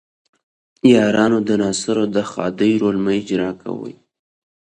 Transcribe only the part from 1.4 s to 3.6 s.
د ناصرو د خدۍ رول مه اجراء